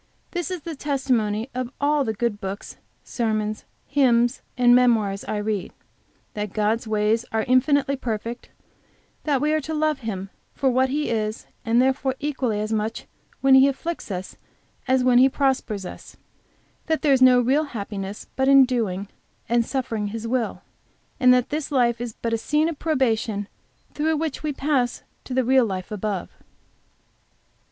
[0.31, 5.71] This is the testimony of all the good books, sermons, hymns, and, memoirs I read
[6.33, 8.49] that God's ways are infinitely perfect;
[9.25, 13.05] that we are to love Him for what He is, and therefore equally as much
[13.41, 16.17] when He afflicts as when He prospers us;
[16.87, 19.07] that there is no real happiness but in doing
[19.47, 20.63] and suffering His will,
[21.19, 23.47] and that this life is but a scene of probation
[23.93, 26.31] through which we pass to the real life above.